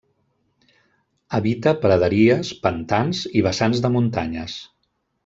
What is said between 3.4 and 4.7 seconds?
i vessants de muntanyes.